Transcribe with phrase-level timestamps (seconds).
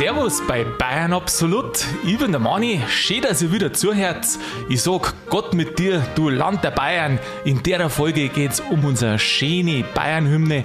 [0.00, 1.84] Servus bei Bayern Absolut.
[2.06, 2.80] Ich bin der Mani.
[2.88, 4.26] Schön, dass ihr wieder zuhört.
[4.70, 7.18] Ich sag Gott mit dir, du Land der Bayern.
[7.44, 10.64] In der Folge geht's um unsere schöne Bayern-Hymne.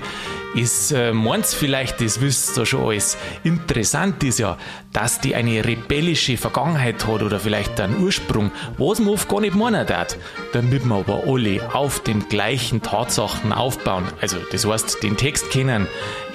[0.55, 3.17] Ist äh, meins vielleicht, das wisst ihr schon alles.
[3.43, 4.57] Interessant ist ja,
[4.93, 9.53] dass die eine rebellische Vergangenheit hat oder vielleicht einen Ursprung, was man oft gar nicht
[9.53, 10.15] meinen darf.
[10.53, 14.05] Damit wir aber alle auf den gleichen Tatsachen aufbauen.
[14.21, 15.87] Also, das heißt, den Text kennen.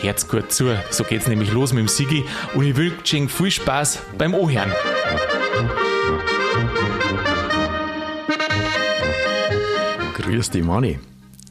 [0.02, 0.76] Herz gut zu.
[0.90, 2.22] So geht's nämlich los mit dem Sigi.
[2.54, 4.70] Und ich wünsche Ihnen viel Spaß beim Ohren.
[10.14, 10.98] Grüß dich, Mani.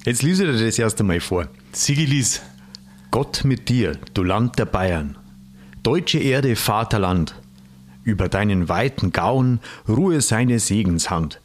[0.06, 1.48] Jetzt lese ich dir das erst einmal vor.
[1.72, 2.42] Sigi lies.
[3.12, 5.17] Gott mit dir, du Land der Bayern,
[5.81, 7.34] deutsche Erde, Vaterland,
[8.04, 11.41] über deinen weiten Gauen ruhe seine Segenshand.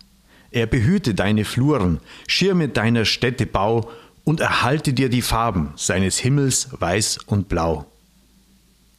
[0.50, 3.90] Er behüte deine Fluren, schirme deiner Städte Bau
[4.24, 7.86] und erhalte dir die Farben seines Himmels weiß und blau.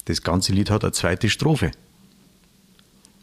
[0.05, 1.70] Das ganze Lied hat eine zweite Strophe.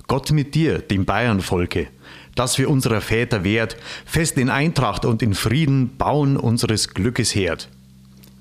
[0.06, 1.88] Gott mit dir, dem Bayernvolke,
[2.36, 7.68] das wir unserer Väter wert, fest in Eintracht und in Frieden bauen unseres Glückes Herd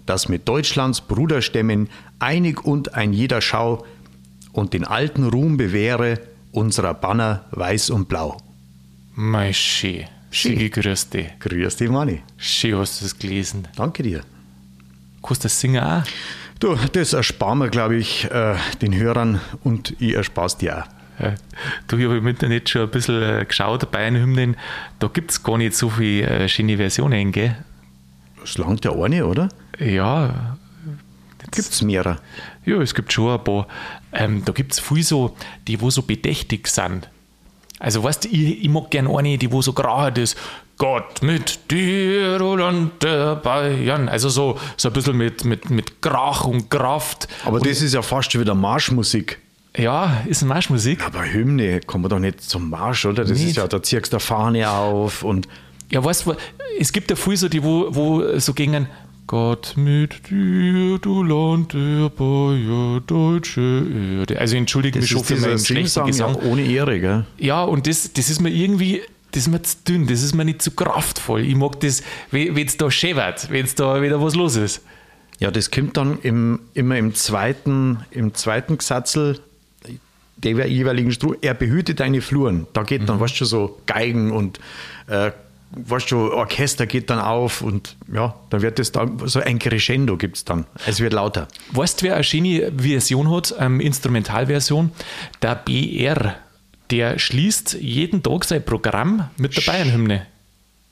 [0.06, 3.86] das mit Deutschlands Bruderstämmen einig und ein jeder Schau
[4.52, 6.20] und den alten Ruhm bewähre
[6.52, 8.38] unserer Banner weiß und blau.
[9.16, 10.06] Mei schön.
[10.32, 11.28] Schigi, grüß dich.
[11.40, 12.22] Grüß dich, Manni.
[12.38, 13.68] Schön hast du es gelesen.
[13.76, 14.22] Danke dir.
[15.22, 16.04] Kannst du das singen auch?
[16.60, 20.88] Du, das ersparen wir, glaube ich, äh, den Hörern und ich erspar's dir auch.
[21.88, 24.56] Du, ich habe im Internet schon ein bisschen äh, geschaut, Bayern-Hymnen,
[25.00, 27.56] da gibt es gar nicht so viele äh, schöne Versionen, gell?
[28.56, 29.50] Langt ja eine, oder?
[29.80, 30.58] Ja.
[31.52, 32.18] Gibt es mehrere?
[32.66, 33.68] Ja, es gibt schon ein paar.
[34.14, 35.36] Ähm, da gibt es viel so,
[35.68, 37.10] die wo so bedächtig sind.
[37.80, 40.38] Also weißt du, ich, ich mag gerne eine, die wo so gerade ist.
[40.78, 44.10] Gott mit dir, du Land der Bayern.
[44.10, 47.28] Also so, so ein bisschen mit, mit, mit Krach und Kraft.
[47.46, 49.40] Aber und das ist ja fast schon wieder Marschmusik.
[49.78, 51.04] Ja, ist eine Marschmusik.
[51.06, 53.24] Aber Hymne kommen wir doch nicht zum Marsch, oder?
[53.24, 53.52] Das Nicht.
[53.52, 55.48] ist ja, da ziehst du eine Fahne auf und
[55.92, 56.36] Ja, weißt du,
[56.80, 58.88] es gibt ja viel so, die wo, wo so gingen.
[59.28, 64.40] Gott mit dir, du Land der Bayern, deutsche Erde.
[64.40, 66.36] Also entschuldige mich das schon ist für meinen schlechten Gesang.
[66.36, 67.26] ohne Ehre, gell?
[67.38, 70.44] Ja, und das, das ist mir irgendwie, das ist mir zu dünn, das ist mir
[70.44, 71.46] nicht zu kraftvoll.
[71.46, 74.82] Ich mag das, wenn es da schäbert, wenn es da wieder was los ist.
[75.40, 79.40] Ja, das kommt dann im, immer im zweiten, im zweiten Gesatzel
[80.36, 81.38] der jeweiligen Strophe.
[81.42, 82.68] Er behüte deine Fluren.
[82.74, 84.60] Da geht dann, weißt du, so Geigen und
[85.08, 85.32] äh,
[85.72, 90.18] weißt du, Orchester geht dann auf und ja, dann wird es dann so ein Crescendo
[90.18, 90.66] gibt es dann.
[90.86, 91.48] Es wird lauter.
[91.72, 94.92] Weißt du, wer eine schöne Version hat, ähm, Instrumentalversion?
[95.42, 96.36] Der BR.
[96.90, 100.28] Der schließt jeden Tag sein Programm mit der Bayernhymne.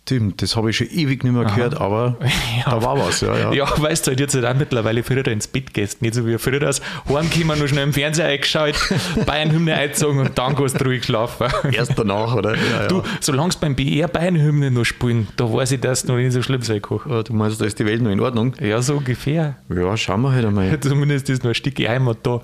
[0.09, 2.17] Stimmt, das habe ich schon ewig nicht mehr gehört, aber
[2.65, 3.53] da war was, ja, ja.
[3.53, 6.01] Ja, weißt du, halt jetzt halt auch mittlerweile früher ins Bett gehst.
[6.01, 8.73] Nicht so wie früher aus Heimkommen, nur schnell im Fernseher eingeschaut,
[9.27, 11.45] Bayernhymne eingezogen und dann gehst du ruhig schlafen.
[11.71, 12.55] Erst danach, oder?
[12.55, 12.87] Ja, ja.
[12.87, 16.31] Du, solange es beim BR Bayernhymne noch spielen, da weiß ich, dass es noch nicht
[16.31, 17.01] so schlimm sein kann.
[17.07, 18.55] Ja, du meinst, da ist die Welt noch in Ordnung?
[18.59, 19.57] Ja, so ungefähr.
[19.69, 20.79] Ja, schauen wir halt einmal.
[20.79, 22.41] Zumindest ist noch ein Stück Heimat da.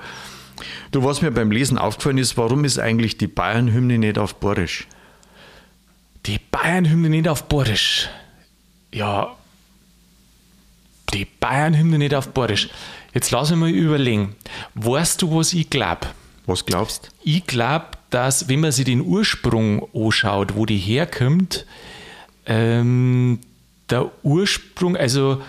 [0.92, 4.88] Du, was mir beim Lesen aufgefallen ist, warum ist eigentlich die Bayern-Hymne nicht auf Borisch?
[6.26, 8.10] Die Bayernhymne nicht auf Borisch.
[8.92, 9.36] Ja,
[11.14, 12.70] die Bayernhymne nicht auf Borisch.
[13.14, 14.36] Jetzt lass mich mal überlegen.
[14.74, 16.08] Weißt du, was ich glaube?
[16.46, 21.66] Was glaubst Ich glaube, dass, wenn man sich den Ursprung anschaut, wo die herkommt,
[22.46, 23.40] ähm,
[23.90, 25.42] der Ursprung, also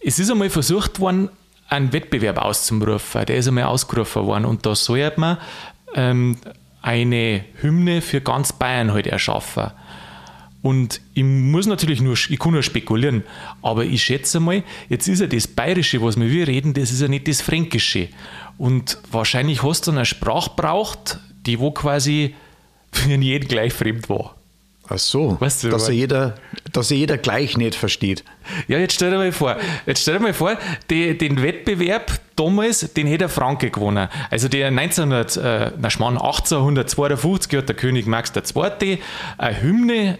[0.00, 1.28] es ist einmal versucht worden,
[1.68, 3.26] einen Wettbewerb auszurufen.
[3.26, 5.38] Der ist einmal ausgerufen worden und da sollte man
[5.94, 6.36] ähm,
[6.80, 9.70] eine Hymne für ganz Bayern halt erschaffen.
[10.62, 13.24] Und ich muss natürlich nur, ich kann nur spekulieren,
[13.62, 17.08] aber ich schätze mal, jetzt ist ja das Bayerische, was wir reden, das ist ja
[17.08, 18.08] nicht das Fränkische.
[18.58, 22.36] Und wahrscheinlich hast du dann eine Sprache braucht, die wo quasi
[22.92, 24.36] für jeden gleich fremd war.
[24.88, 26.34] Ach so, Weißt du, dass, er jeder,
[26.72, 28.24] dass er jeder gleich nicht versteht.
[28.68, 29.56] Ja, jetzt stell dir mal vor,
[29.86, 30.58] jetzt stell dir mal vor,
[30.90, 34.08] die, den Wettbewerb damals, den hätte der Franke gewonnen.
[34.30, 38.98] Also der 1900, äh, na Schmarrn, 1852 hat der König Max II.
[39.38, 40.18] eine Hymne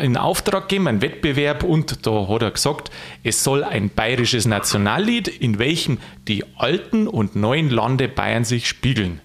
[0.00, 2.90] in Auftrag gegeben, einen Wettbewerb und da hat er gesagt,
[3.24, 5.98] es soll ein bayerisches Nationallied, in welchem
[6.28, 9.20] die alten und neuen Lande Bayern sich spiegeln.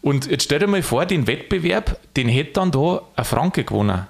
[0.00, 4.06] Und jetzt stell dir mal vor, den Wettbewerb, den hätte dann da ein Franke gewonnen.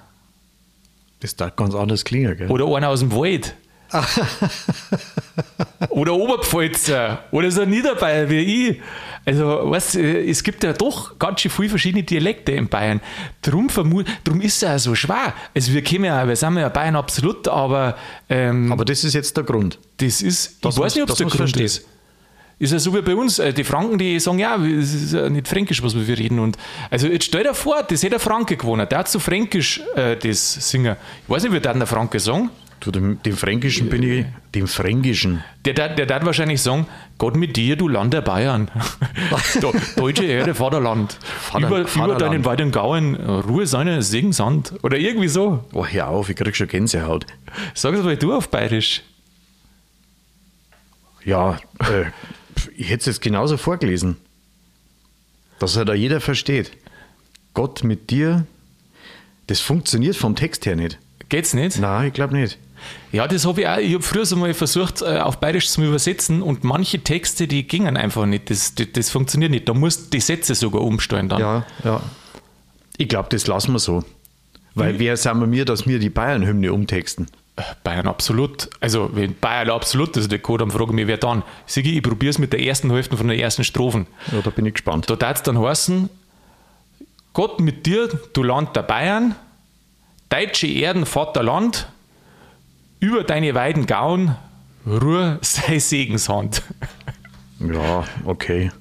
[1.21, 2.49] Das darf ganz anders klingen, gell?
[2.49, 3.55] Oder einer aus dem Wald.
[5.89, 7.23] oder Oberpfälzer.
[7.31, 8.81] Oder so ein Niederbayer wie ich.
[9.25, 13.01] Also, weißt, es gibt ja doch ganz schön viele verschiedene Dialekte in Bayern.
[13.41, 15.33] Drum, vermut, drum ist es ja so schwer.
[15.53, 17.95] Also, wir, kommen ja, wir sind ja Bayern absolut, aber,
[18.29, 19.77] ähm, Aber das ist jetzt der Grund.
[19.97, 21.65] das ist, Das ich weiß nicht, ob es der Grund verstehen.
[21.65, 21.85] ist.
[22.59, 23.39] Ist ja so wie bei uns.
[23.39, 26.39] Äh, die Franken, die sagen, ja, es ist ja nicht fränkisch, was wir reden.
[26.39, 26.57] Und
[26.89, 28.87] also jetzt stell dir vor, das hätte der Franke gewonnen.
[28.89, 30.97] Der hat so fränkisch äh, das singen.
[31.23, 32.49] Ich weiß nicht, wie der der Franke sagen.
[32.79, 35.43] Du, dem, dem Fränkischen bin ich, dem Fränkischen.
[35.65, 36.87] Der der, der darf wahrscheinlich sagen,
[37.17, 38.71] Gott mit dir, du Land der Bayern.
[39.97, 41.17] Deutsche Erde, Vaterland.
[41.41, 42.21] Vater, über, Vaterland.
[42.21, 44.73] über deinen weiten Gauen, Ruhe seine Segensand.
[44.81, 45.65] Oder irgendwie so.
[45.73, 47.25] Oh, hör auf, ich krieg schon Gänsehaut.
[47.73, 49.01] Sag es mal du auf Bayerisch.
[51.25, 52.05] Ja, äh,
[52.77, 54.15] ich hätte es jetzt genauso vorgelesen.
[55.59, 56.71] Dass er da jeder versteht.
[57.53, 58.45] Gott mit dir,
[59.47, 60.97] das funktioniert vom Text her nicht.
[61.27, 61.77] Geht's nicht?
[61.79, 62.57] Nein, ich glaube nicht.
[63.11, 63.77] Ja, das habe ich auch.
[63.77, 67.67] Ich habe früher so mal versucht, äh, auf Bayerisch zu übersetzen und manche Texte, die
[67.67, 68.49] gingen einfach nicht.
[68.49, 69.67] Das, das, das funktioniert nicht.
[69.67, 71.39] Da musst die Sätze sogar umstellen dann.
[71.39, 72.01] Ja, ja.
[72.97, 74.03] Ich glaube, das lassen wir so.
[74.75, 77.27] Weil wer sagen wir, dass wir die Bayern-Hymne umtexten?
[77.83, 78.69] Bayern absolut.
[78.79, 81.43] Also, wenn Bayern absolut ist, der Code, dann frage ich mich, wer dann?
[81.65, 84.07] Sigi, ich probiere es mit der ersten Hälfte von der ersten Strophen.
[84.31, 85.09] Ja, da bin ich gespannt.
[85.09, 86.09] Da darf es dann heißen:
[87.33, 89.35] Gott mit dir, du Land der Bayern,
[90.29, 91.87] deutsche Erden, Vaterland,
[92.99, 94.35] über deine weiden Gauen,
[94.85, 96.61] Ruhe sei Segenshand.
[97.59, 98.71] Ja, okay.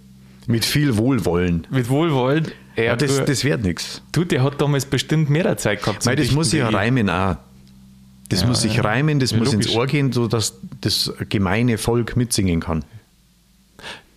[0.46, 1.66] Mit viel Wohlwollen.
[1.70, 2.48] Mit Wohlwollen.
[2.76, 4.00] Ja, das, du, das wird nichts.
[4.12, 6.06] du, der hat damals bestimmt mehr Zeit gehabt.
[6.06, 6.74] Weil das muss sich ja ich.
[6.74, 7.36] reimen auch.
[8.28, 8.82] Das Ja, muss sich ja.
[8.82, 9.66] reimen, das Ja, muss logisch.
[9.66, 12.84] ins Ohr gehen, sodass das gemeine Volk mitsingen kann.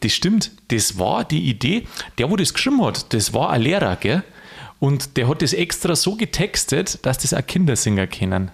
[0.01, 1.88] Das stimmt, das war die Idee.
[2.18, 4.24] Der, wo das geschrieben hat, das war ein Lehrer, gell?
[4.80, 8.51] Und der hat das extra so getextet, dass das auch Kindersinger kennen.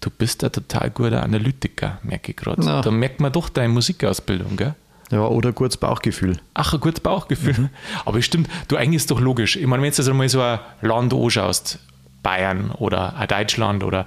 [0.00, 2.62] Du bist ein total guter Analytiker, merke ich gerade.
[2.64, 2.80] Na.
[2.80, 4.74] Da merkt man doch deine Musikausbildung, gell?
[5.10, 6.38] Ja, oder gutes Bauchgefühl.
[6.54, 7.68] Ach, ein gutes Bauchgefühl.
[8.04, 9.56] Aber es stimmt, du, eigentlich ist doch logisch.
[9.56, 11.80] Ich meine, wenn du jetzt also mal so ein Land anschaust,
[12.22, 14.06] Bayern oder ein Deutschland oder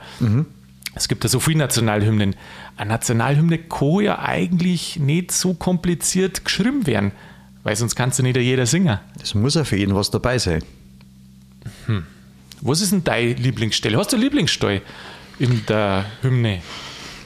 [0.95, 2.35] es gibt ja so viele Nationalhymnen.
[2.77, 7.11] Eine Nationalhymne kann ja eigentlich nicht so kompliziert geschrieben werden,
[7.63, 8.99] weil sonst kannst du nicht jeder singen.
[9.19, 10.63] Das muss ja für jeden was dabei sein.
[12.61, 13.97] Was ist denn deine Lieblingsstelle?
[13.97, 14.81] Hast du eine Lieblingsstelle
[15.39, 16.61] in der Hymne?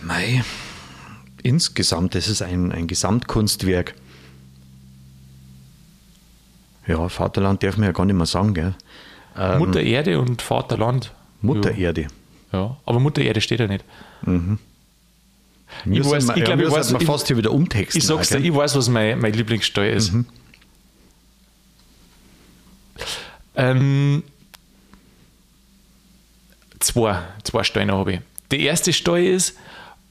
[0.02, 0.44] Mei,
[1.44, 3.94] insgesamt, das ist ein, ein Gesamtkunstwerk.
[6.88, 8.74] Ja, Vaterland darf man ja gar nicht mehr sagen, gell?
[9.38, 11.12] Ähm, Mutter Erde und Vaterland.
[11.42, 11.88] Mutter ja.
[11.88, 12.08] Erde.
[12.54, 13.84] Ja, aber Mutter Erde steht ja nicht.
[14.24, 14.58] Müssen
[15.86, 18.00] weiß- wir- ich glaub, ja, ich weiß- sollten ich- fast hier wieder umtexten.
[18.00, 20.14] Ich sag's dir, ich weiß, was mein, mein Lieblingssteuer ist.
[20.14, 20.26] Mhm.
[23.56, 24.24] Ähm,
[26.80, 28.20] zwei, zwei Steine habe ich.
[28.52, 29.58] Die erste Steuer ist,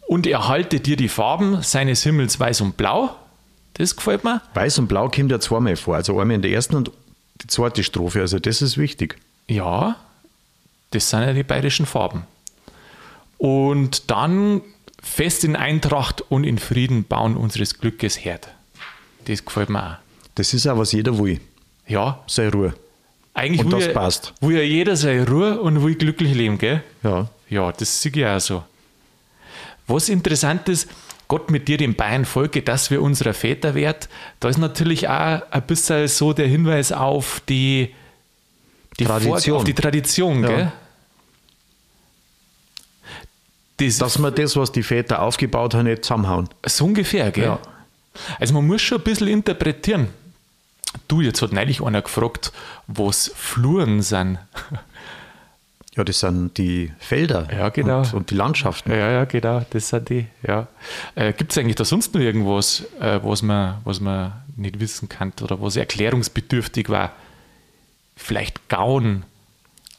[0.07, 3.15] und erhalte dir die Farben seines Himmels weiß und blau.
[3.75, 4.41] Das gefällt mir.
[4.55, 5.97] Weiß und Blau kommt ja zweimal vor.
[5.97, 6.91] Also einmal in der ersten und
[7.43, 8.21] die zweite Strophe.
[8.21, 9.17] Also das ist wichtig.
[9.49, 9.97] Ja,
[10.93, 12.25] das sind ja die bayerischen Farben.
[13.37, 14.63] Und dann
[15.03, 18.49] fest in Eintracht und in Frieden bauen unseres Glückes Herd.
[19.27, 19.97] Das gefällt mir auch.
[20.37, 21.41] Das ist auch, was jeder will.
[21.87, 22.75] Ja, Sei Ruhe.
[23.37, 24.33] Eigentlich Und will, das ja, passt.
[24.41, 26.83] will ja jeder seine Ruhe und will glücklich leben, gell?
[27.03, 27.29] Ja.
[27.49, 28.65] Ja, das sehe ich auch so.
[29.87, 30.89] Was interessant ist,
[31.29, 34.09] Gott mit dir, dem Bayern-Volke, dass wir unserer Väter wert,
[34.41, 37.95] da ist natürlich auch ein bisschen so der Hinweis auf die,
[38.99, 39.41] die Tradition.
[39.43, 40.49] Vor- auf die Tradition, Ja.
[40.49, 40.73] gell?
[43.79, 46.49] Das, Dass wir das, was die Väter aufgebaut haben, nicht zusammenhauen.
[46.65, 47.45] so ungefähr, gell?
[47.45, 47.59] Ja.
[48.39, 50.09] Also man muss schon ein bisschen interpretieren.
[51.09, 52.53] Du, jetzt hat neulich einer gefragt,
[52.87, 54.39] was Fluren sind.
[55.97, 58.01] Ja, das sind die Felder Ja, genau.
[58.01, 58.91] und, und die Landschaften.
[58.91, 60.27] Ja, ja, genau, das sind die.
[60.47, 60.67] Ja.
[61.15, 65.09] Äh, Gibt es eigentlich da sonst noch irgendwas, äh, was, man, was man nicht wissen
[65.09, 67.13] kann oder was erklärungsbedürftig war?
[68.15, 69.25] Vielleicht Gauen.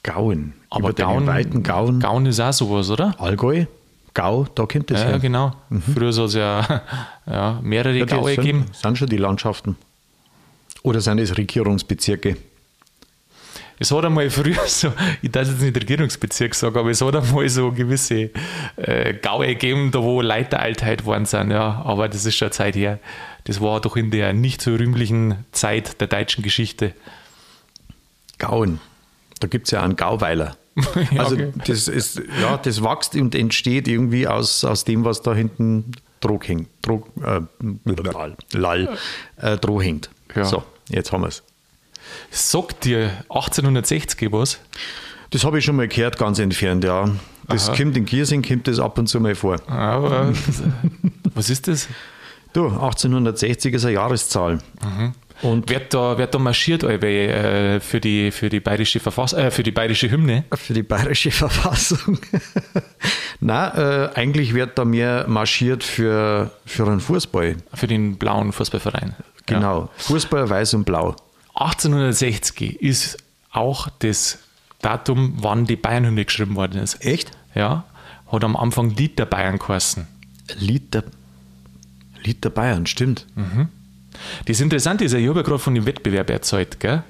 [0.04, 0.54] Gauen.
[0.70, 2.00] Aber Über Gauen, weiten Gauen.
[2.00, 3.16] Gauen ist auch sowas, oder?
[3.20, 3.66] Allgäu,
[4.13, 5.20] Gau, da kommt das Ja, her.
[5.20, 5.54] genau.
[5.94, 6.82] Früher soll es ja,
[7.25, 8.66] ja mehrere Ja, das Gaue geben.
[8.72, 9.77] sind schon die Landschaften.
[10.84, 12.38] Oder sind es Regierungsbezirke?
[13.79, 14.91] Es hat einmal früher so,
[15.22, 18.31] ich darf jetzt nicht Regierungsbezirk sagen, aber es hat einmal so gewisse
[18.75, 22.51] äh, Gaue gegeben, da wo Leute Altheit worden sind, ja, aber das ist schon eine
[22.53, 23.00] Zeit her.
[23.43, 26.93] Das war doch in der nicht so rühmlichen Zeit der deutschen Geschichte.
[28.39, 28.79] Gauen.
[29.39, 30.57] Da gibt es ja einen Gauweiler.
[31.12, 31.51] Ja, also okay.
[31.65, 36.39] das ist, ja, das wächst und entsteht irgendwie aus, aus dem, was da hinten Droh
[36.43, 36.69] hängt.
[36.84, 37.41] Droh, äh,
[38.51, 38.89] lall,
[39.38, 40.12] äh, Droh hängt.
[40.38, 40.46] Ja.
[40.46, 41.44] So, jetzt haben wir es.
[42.32, 44.60] Sagt dir 1860 was?
[45.32, 47.10] Das habe ich schon mal gehört, ganz entfernt, ja.
[47.48, 47.77] Das Aha.
[47.77, 49.58] kommt in Giersing, kommt das ab und zu mal vor.
[49.70, 50.34] Aber
[51.34, 51.88] was ist das?
[52.53, 54.60] Du, 1860 ist eine Jahreszahl.
[54.84, 55.13] Mhm.
[55.41, 59.63] Und wird da, wird da marschiert äh, für, die, für, die bayerische Verfass äh, für
[59.63, 60.46] die bayerische Hymne?
[60.53, 62.20] Für die bayerische Verfassung.
[63.39, 67.58] Na, äh, eigentlich wird da mehr marschiert für, für einen Fußball.
[67.74, 69.15] Für den blauen Fußballverein.
[69.46, 69.82] Genau.
[69.82, 69.89] Ja.
[69.98, 71.15] Fußball weiß und blau.
[71.53, 73.17] 1860 ist
[73.51, 74.39] auch das
[74.82, 77.03] Datum, wann die Bayernhymne geschrieben worden ist.
[77.06, 77.32] Echt?
[77.56, 77.86] Ja.
[78.32, 80.08] Hat am Anfang Lied der Bayern geheißen.
[80.60, 81.03] Lied der,
[82.24, 83.25] Lied der Bayern, stimmt.
[83.36, 83.70] Mhm.
[84.46, 87.04] Das Interessante ist, ich habe ja gerade von dem Wettbewerb erzählt, gell?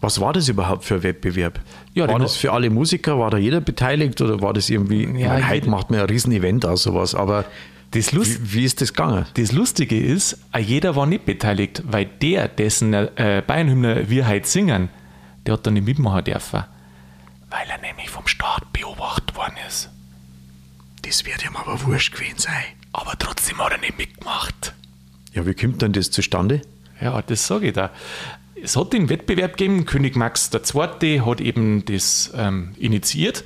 [0.00, 1.60] Was war das überhaupt für ein Wettbewerb?
[1.92, 3.18] Ja, war das für alle Musiker?
[3.18, 5.02] War da jeder beteiligt oder war das irgendwie?
[5.20, 7.44] Ja, meine, heute macht man ein Riesen-Event aus sowas, aber
[7.90, 9.26] das Lust, wie, wie, ist das gegangen?
[9.34, 14.88] Das Lustige ist, jeder war nicht beteiligt, weil der, dessen äh, Bayernhymne wir heute singen,
[15.44, 16.64] der hat da nicht mitmachen dürfen.
[17.50, 19.90] Weil er nämlich vom Staat beobachtet worden ist.
[21.02, 22.62] Das wird ihm aber wurscht gewesen sein.
[22.92, 24.74] Aber trotzdem hat er nicht mitgemacht.
[25.32, 26.62] Ja, wie kommt denn das zustande?
[27.00, 27.90] Ja, das sage ich da.
[28.62, 31.20] Es hat den Wettbewerb gegeben, König Max II.
[31.20, 33.44] hat eben das ähm, initiiert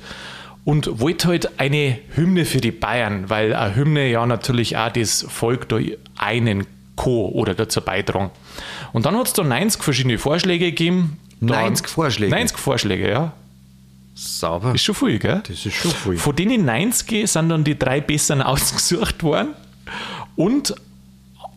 [0.65, 5.25] und wollte halt eine Hymne für die Bayern, weil eine Hymne ja natürlich auch das
[5.29, 5.79] Volk da
[6.17, 6.65] einen
[6.95, 7.29] Co.
[7.29, 8.31] oder dazu beitragen.
[8.91, 11.17] Und dann hat es da 90 verschiedene Vorschläge gegeben.
[11.39, 12.33] 90 Vorschläge?
[12.33, 13.33] 90 Vorschläge, ja.
[14.15, 14.73] Sauber.
[14.73, 15.43] Ist schon viel, gell?
[15.45, 16.17] Das ist schon viel.
[16.17, 19.53] Von denen 90 sind dann die drei besseren ausgesucht worden.
[20.35, 20.73] Und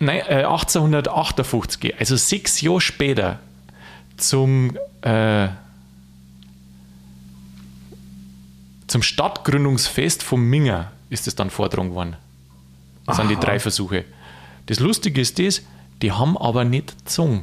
[0.00, 3.40] 1858, äh, also sechs Jahre später,
[4.16, 5.48] zum, äh,
[8.86, 12.16] zum Stadtgründungsfest vom Minger ist es dann vorgetragen worden.
[13.06, 13.26] Das Aha.
[13.26, 14.04] sind die drei Versuche.
[14.66, 15.62] Das Lustige ist das,
[16.02, 17.42] die haben aber nicht gezogen,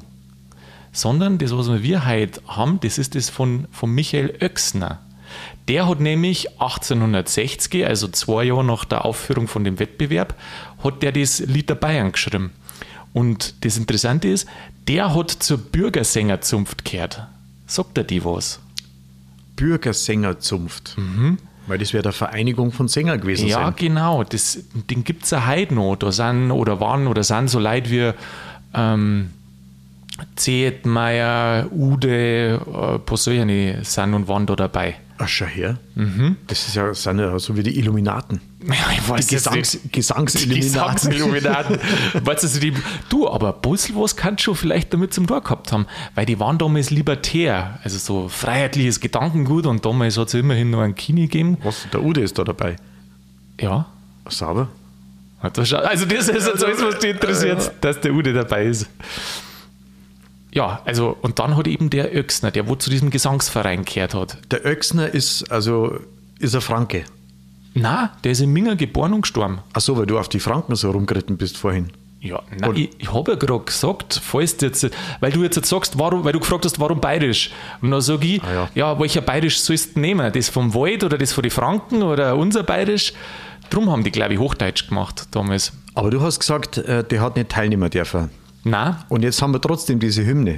[0.91, 4.99] sondern das, was wir heute haben, das ist das von, von Michael Oechsner.
[5.67, 10.35] Der hat nämlich 1860, also zwei Jahre nach der Aufführung von dem Wettbewerb,
[10.85, 12.51] hat der das Lied der Bayern geschrieben.
[13.13, 14.47] Und das Interessante ist,
[14.87, 17.27] der hat zur Bürgersängerzunft gehört.
[17.67, 18.59] Sagt er die was?
[19.55, 20.97] Bürgersängerzunft.
[20.97, 21.37] Mhm.
[21.67, 23.73] Weil das wäre der Vereinigung von Sängern gewesen ja, sein.
[23.75, 24.23] Genau.
[24.23, 25.95] Das, den gibt es ja heute noch.
[25.95, 28.11] Da sind oder waren oder sind so Leute wie
[28.73, 29.31] ähm,
[30.35, 34.95] Zehetmeier, Ude, äh, Posojani sind und waren da dabei.
[35.17, 35.77] Ach, schau her.
[35.95, 36.35] Mhm.
[36.47, 38.41] Das ist ja, sind ja so wie die Illuminaten.
[38.65, 40.95] Ja, ich weiß die Gesangs Gesangsilluminaten.
[40.95, 41.79] Gesangsilluminaten.
[42.25, 42.73] weißt du, die,
[43.09, 45.85] du, aber Brüssel, was kannst du vielleicht damit zum Tor gehabt haben?
[46.15, 50.81] Weil die waren damals libertär, also so freiheitliches Gedankengut und damals hat es immerhin noch
[50.81, 51.59] ein Kini gegeben.
[51.61, 52.77] Was, der Ude ist da dabei?
[53.61, 53.85] Ja.
[54.27, 54.69] Sauber.
[55.39, 57.71] Also das ist jetzt alles, was dich interessiert, ja.
[57.81, 58.87] dass der Ude dabei ist.
[60.55, 64.37] Ja, also und dann hat eben der Öxner, der wo zu diesem Gesangsverein gehört hat.
[64.51, 65.99] Der Öxner ist also
[66.39, 67.03] ist er Franke.
[67.73, 69.59] Na, der ist in Minger geboren und gestorben.
[69.73, 71.91] Ach so, weil du auf die Franken so rumgeritten bist vorhin.
[72.21, 75.99] Ja, nein, ich, ich habe ja gerade gesagt, falls du jetzt, weil du jetzt sagst,
[75.99, 77.51] warum, weil du gefragt hast, warum bayerisch.
[77.81, 78.69] Und dann sage ich, ah, ja.
[78.75, 80.31] ja, welcher bayerisch sollst du nehmen?
[80.31, 83.11] Das vom Wald oder das von den Franken oder unser bayerisch?
[83.69, 85.73] Drum haben die, glaube ich, Hochdeutsch gemacht damals.
[85.95, 88.29] Aber du hast gesagt, äh, der hat nicht teilnehmen dürfen.
[88.65, 88.97] Nein.
[89.07, 90.57] Und jetzt haben wir trotzdem diese Hymne.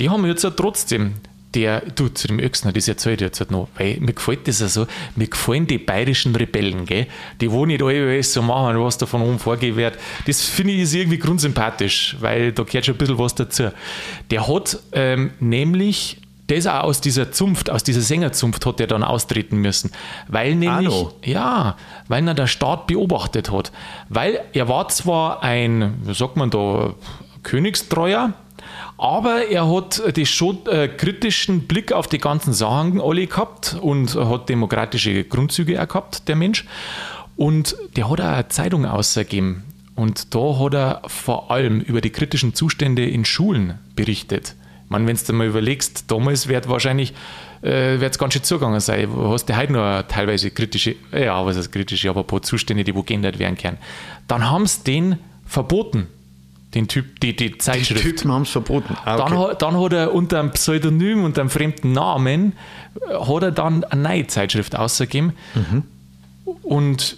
[0.00, 1.14] Die haben wir jetzt ja trotzdem.
[1.54, 4.60] Der, du, zu dem Öxner, das erzähle ich jetzt halt noch, weil mir gefällt das
[4.60, 7.06] ja so, mir gefallen die bayerischen Rebellen, gell?
[7.40, 9.98] die wo nicht alles so machen, was da von oben vorgegeben wird.
[10.26, 13.70] Das finde ich ist irgendwie grundsympathisch, weil da gehört schon ein bisschen was dazu.
[14.30, 19.02] Der hat ähm, nämlich das auch aus dieser Zunft, aus dieser Sängerzunft hat er dann
[19.02, 19.90] austreten müssen.
[20.28, 21.12] Weil nämlich, Hallo.
[21.24, 21.76] ja,
[22.08, 23.72] weil er der Staat beobachtet hat.
[24.08, 26.94] Weil er war zwar ein, wie sagt man da,
[27.46, 28.32] Königstreuer,
[28.98, 34.14] aber er hat den schon äh, kritischen Blick auf die ganzen Sachen alle gehabt und
[34.16, 36.66] hat demokratische Grundzüge auch gehabt, der Mensch.
[37.36, 39.62] Und der hat auch eine Zeitung ausgegeben.
[39.94, 44.56] Und da hat er vor allem über die kritischen Zustände in Schulen berichtet.
[44.88, 47.14] Man, wenn du dir mal überlegst, damals wird wahrscheinlich
[47.62, 49.08] äh, wird es ganz schön zugegangen sein.
[49.12, 52.82] Du hast ja heute noch teilweise kritische, ja, was ist kritische, aber ein paar Zustände,
[52.82, 53.78] die wo geändert werden können.
[54.26, 56.08] Dann haben sie den verboten
[56.76, 58.04] den Typ, die, die Zeitschrift.
[58.04, 58.96] Die Typen haben es verboten.
[59.04, 59.34] Ah, okay.
[59.34, 62.52] dann, dann hat er unter einem Pseudonym, unter einem fremden Namen,
[63.10, 65.32] hat er dann eine neue Zeitschrift ausgegeben.
[65.54, 65.82] Mhm.
[66.62, 67.16] Und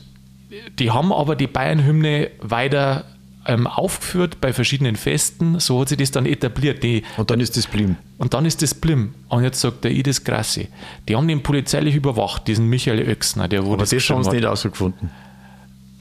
[0.78, 3.04] die haben aber die Bayern-Hymne weiter
[3.46, 5.58] ähm, aufgeführt bei verschiedenen Festen.
[5.58, 6.82] So hat sich das dann etabliert.
[6.82, 7.96] Die, und dann ist das Blim.
[8.18, 9.14] Und dann ist das Blim.
[9.28, 10.68] Und jetzt sagt der Ides Grassi.
[11.08, 13.48] Die haben den polizeilich überwacht, diesen Michael Oechsner.
[13.48, 15.10] Der, wo aber das, das haben sie nicht ausgefunden.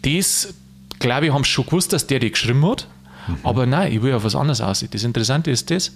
[0.03, 0.53] Das,
[0.99, 2.87] glaube ich, haben sie schon gewusst, dass der die geschrieben hat.
[3.27, 3.37] Mhm.
[3.43, 4.89] Aber nein, ich will auf was anderes aussehen.
[4.91, 5.93] Das Interessante ist das,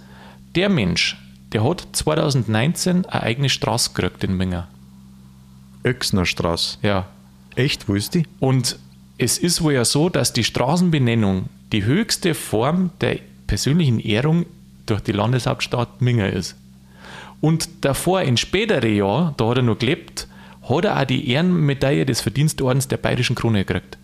[0.55, 1.17] der Mensch,
[1.53, 4.67] der hat 2019 eine eigene Straße gekriegt in Minger.
[5.83, 6.77] Öxner Straße?
[6.81, 7.07] Ja.
[7.55, 7.89] Echt?
[7.89, 8.25] Wo ist die?
[8.39, 8.77] Und
[9.17, 14.45] es ist wohl ja so, dass die Straßenbenennung die höchste Form der persönlichen Ehrung
[14.85, 16.55] durch die Landeshauptstadt Minga ist.
[17.39, 20.27] Und davor, in späteren Jahren, da hat er noch gelebt,
[20.67, 23.97] hat er auch die Ehrenmedaille des Verdienstordens der Bayerischen Krone gekriegt.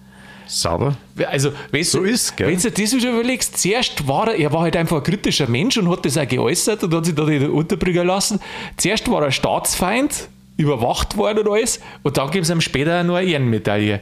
[0.48, 0.96] Sauber.
[1.30, 2.48] Also, wenn So du, ist's, gell?
[2.50, 5.78] Wenn du das wieder überlegst, zuerst war er, er war halt einfach ein kritischer Mensch
[5.78, 8.40] und hat das auch geäußert und hat sich da nicht unterbringen lassen.
[8.78, 13.16] Zuerst war er Staatsfeind, überwacht worden und alles, und dann gibt es ihm später noch
[13.16, 14.02] eine Ehrenmedaille.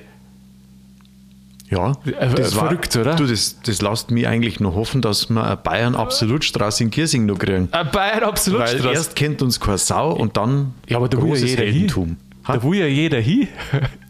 [1.71, 3.15] Ja, Äh, verrückt, oder?
[3.15, 7.25] Du, das, das lässt mich eigentlich noch hoffen, dass wir eine Bayern Absolutstraße in Kirsing
[7.25, 7.69] noch kriegen.
[7.71, 8.93] Ein Bayern absolut Weil Straß.
[8.95, 11.73] erst kennt uns keine Sau und dann Ja, aber da will ja jeder hin.
[11.73, 12.17] Heldentum.
[12.45, 13.47] Da will ja jeder hin.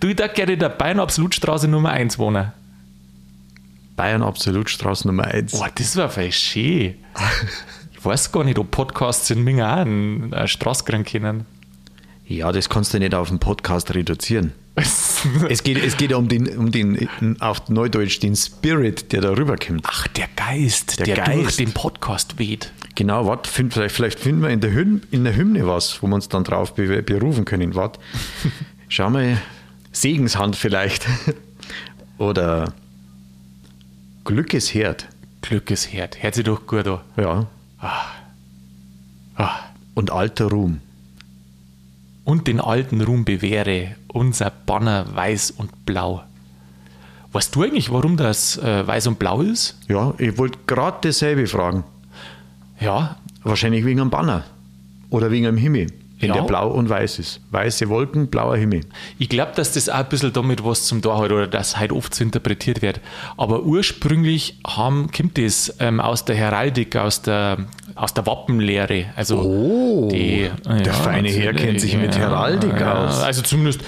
[0.00, 2.52] Du, ich darf gerne in der Bayern Absolutstraße Nummer 1 wohnen.
[3.96, 5.52] Bayern Absolutstraße Nummer 1.
[5.52, 6.94] Boah, das war voll schön.
[7.92, 11.44] Ich weiß gar nicht, ob Podcasts in Minga auch eine Straße kriegen können.
[12.26, 14.52] Ja, das kannst du nicht auf den Podcast reduzieren.
[15.50, 17.06] Es geht, es geht um den, um den,
[17.40, 19.82] auf Neudeutsch, den Spirit, der da rüberkommt.
[19.86, 21.60] Ach, der Geist, Der der, durch Geist.
[21.60, 22.72] den Podcast weht.
[22.94, 26.06] Genau, wat, find, vielleicht, vielleicht finden wir in der, Hymne, in der Hymne was, wo
[26.06, 27.74] wir uns dann drauf be berufen können.
[27.74, 27.98] Wat?
[28.90, 29.40] Schau mal,
[29.92, 31.06] Segenshand vielleicht.
[32.18, 32.74] Oder
[34.24, 35.08] Glückesherd.
[35.40, 36.22] Glückesherd.
[36.22, 37.00] Hört sich doch gut an.
[37.16, 37.46] Ja.
[37.78, 39.60] Ah.
[39.94, 40.80] Und alter Ruhm.
[42.24, 46.22] Und den alten Ruhm bewähre unser Banner weiß und blau.
[47.32, 49.78] Weißt du eigentlich, warum das äh, weiß und blau ist?
[49.88, 51.84] Ja, ich wollte gerade dasselbe fragen.
[52.78, 54.44] Ja, Wahrscheinlich wegen einem Banner.
[55.08, 55.86] Oder wegen einem Himmel,
[56.20, 56.34] in Ja.
[56.34, 57.40] der blau und weiß ist.
[57.50, 58.82] Weiße Wolken, blauer Himmel.
[59.18, 61.92] Ich glaube, dass das auch ein bisschen damit was zum da hat oder dass halt
[61.92, 63.00] oft so interpretiert wird.
[63.38, 69.06] Aber ursprünglich haben, kommt das ähm, aus der Heraldik, aus der, aus der Wappenlehre.
[69.16, 73.20] Also Oh, die, der feine Herr kennt sich mit Heraldik aus.
[73.20, 73.80] Also zumindest,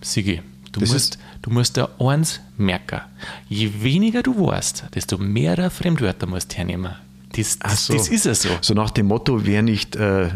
[0.00, 0.40] Sigi,
[0.72, 3.00] du Das musst, du musst da eins merken.
[3.48, 6.92] Je weniger du weißt, desto mehr Fremdwörter musst du hernehmen.
[7.36, 7.94] Das, das, so.
[7.94, 8.48] das ist ja so.
[8.60, 10.28] So nach dem Motto, wer nicht, äh,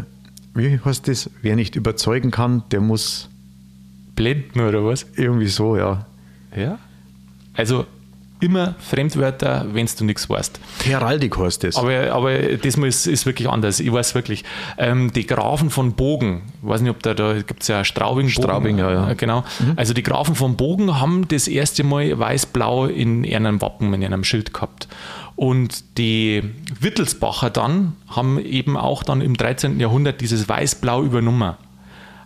[0.55, 1.29] wie heißt das?
[1.41, 3.29] Wer nicht überzeugen kann, der muss
[4.15, 5.05] Blenden oder was?
[5.15, 6.05] irgendwie so, ja.
[6.55, 6.79] Ja.
[7.53, 7.85] Also
[8.39, 10.59] immer Fremdwörter, wenn du nichts weißt.
[10.83, 11.75] Heraldik heißt das.
[11.77, 13.79] Aber, aber das mal ist, ist wirklich anders.
[13.79, 14.43] Ich weiß wirklich.
[14.77, 18.29] Ähm, die Grafen von Bogen, ich weiß nicht, ob da, da gibt es ja Straubing.
[18.29, 19.11] Straubing, ja, ja.
[19.11, 19.43] Äh, Genau.
[19.75, 24.23] Also die Grafen von Bogen haben das erste Mal weiß-blau in ihrem Wappen, in ihrem
[24.23, 24.87] Schild gehabt.
[25.35, 26.43] Und die
[26.79, 29.79] Wittelsbacher dann haben eben auch dann im 13.
[29.79, 31.55] Jahrhundert dieses Weiß-Blau übernommen.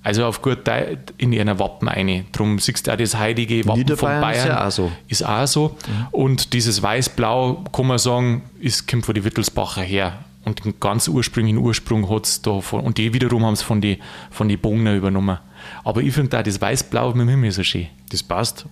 [0.04, 2.24] Also auf gut Deu- in ihren Wappen eine.
[2.32, 4.48] Darum siehst du auch das heilige Wappen von Niederbayern ist Bayern.
[4.48, 4.92] ja auch so.
[5.08, 5.76] Ist auch so.
[6.12, 10.20] Und dieses Weiß-Blau, kann man sagen, ist, kommt von den Wittelsbacher her.
[10.46, 13.82] Und den ganz ursprünglichen Ursprung hat es da von, und die wiederum haben es von
[13.82, 13.98] den
[14.32, 15.38] von die Bogner übernommen.
[15.84, 17.88] Aber ich finde da das Weiß-Blau mit dem Himmel so schön.
[18.10, 18.66] Das passt.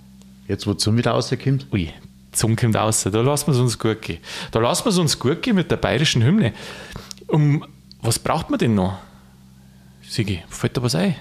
[0.48, 1.68] Jetzt, wo die Sonne wieder rauskommt.
[1.74, 1.90] Ui,
[2.32, 3.04] Zunge kommt raus.
[3.04, 4.20] Da lassen wir es uns gut gehen.
[4.52, 6.54] Da lassen wir es uns gut gehen mit der bayerischen Hymne.
[7.28, 7.66] Um,
[8.02, 8.98] was braucht man denn noch?
[10.08, 11.16] Sigi, fällt da was ein?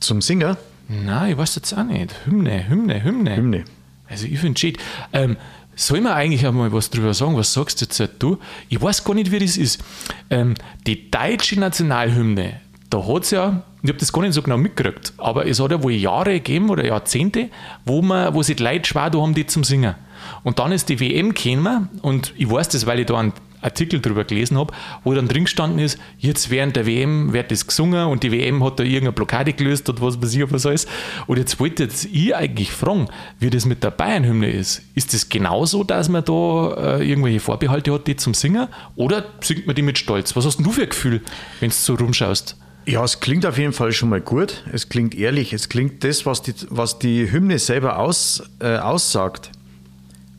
[0.00, 0.56] Zum Singer,
[0.88, 2.14] Nein, ich weiß jetzt auch nicht.
[2.24, 3.36] Hymne, Hymne, Hymne.
[3.36, 3.64] Hymne.
[4.08, 4.74] Also ich finde es
[5.12, 5.36] ähm,
[5.76, 7.36] Soll man eigentlich einmal was drüber sagen?
[7.36, 8.38] Was sagst du jetzt halt du?
[8.70, 9.84] Ich weiß gar nicht, wie das ist.
[10.30, 10.54] Ähm,
[10.86, 15.12] die deutsche Nationalhymne, da hat es ja, ich habe das gar nicht so genau mitgekriegt,
[15.18, 17.50] aber es hat ja wohl Jahre gegeben oder Jahrzehnte,
[17.84, 19.94] wo, man, wo sich die Leute schwer da haben, die zum Singen.
[20.42, 24.00] Und dann ist die WM gekommen und ich weiß das, weil ich da einen Artikel
[24.00, 24.72] drüber gelesen habe,
[25.04, 28.62] wo dann drin gestanden ist, jetzt während der WM wird das gesungen und die WM
[28.64, 30.86] hat da irgendeine Blockade gelöst und was weiß ich, was alles.
[31.26, 34.82] Und jetzt wollte jetzt ich eigentlich fragen, wie das mit der Bayernhymne ist.
[34.94, 38.68] Ist das genauso, dass man da äh, irgendwelche Vorbehalte hat, die zum Singen?
[38.96, 40.36] Oder singt man die mit Stolz?
[40.36, 41.22] Was hast denn du für ein Gefühl,
[41.60, 42.56] wenn du so rumschaust?
[42.86, 44.64] Ja, es klingt auf jeden Fall schon mal gut.
[44.72, 45.52] Es klingt ehrlich.
[45.52, 49.50] Es klingt das, was die, was die Hymne selber aus, äh, aussagt.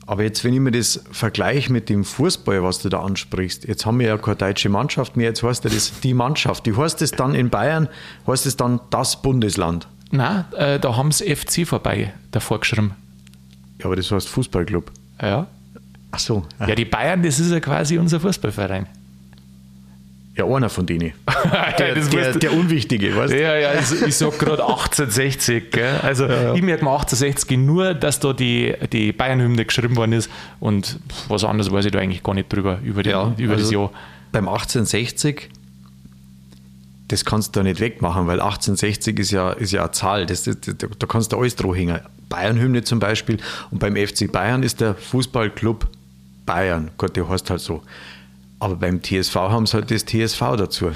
[0.09, 3.85] Aber jetzt, wenn ich mir das vergleiche mit dem Fußball, was du da ansprichst, jetzt
[3.85, 6.65] haben wir ja keine deutsche Mannschaft mehr, jetzt heißt ja das die Mannschaft.
[6.65, 7.87] Die heißt es dann in Bayern,
[8.25, 9.87] heißt es dann das Bundesland.
[10.09, 12.95] Nein, äh, da haben sie FC vorbei davor geschrieben.
[13.77, 14.91] Ja, aber das heißt Fußballclub.
[15.21, 15.45] Ja.
[16.09, 16.43] Ach so.
[16.59, 18.87] ja, die Bayern, das ist ja quasi unser Fußballverein.
[20.39, 21.11] Ja, einer von denen.
[21.79, 23.41] Der, Das der, der Unwichtige, weißt du?
[23.41, 25.69] Ja, ja, ich, ich sag gerade 1860.
[25.69, 25.99] Gell?
[26.01, 30.29] Also ich merke mir 1860 nur, dass da die, die Bayern-Hymne geschrieben worden ist
[30.61, 33.73] und was anderes weiß ich da eigentlich gar nicht drüber, über, die, über das also
[33.73, 33.91] Jahr.
[34.31, 35.49] Beim 1860,
[37.09, 40.43] das kannst du da nicht wegmachen, weil 1860 ist ja, ist ja eine Zahl, das,
[40.43, 41.99] das, da, da kannst du alles hängen.
[42.29, 43.39] Bayern-Hymne zum Beispiel
[43.71, 45.85] und beim FC Bayern ist der Fußballclub
[46.45, 46.91] Bayern.
[46.97, 47.83] Gott, der heißt halt so.
[48.59, 50.91] Aber beim TSV haben sie halt das TSV dazu.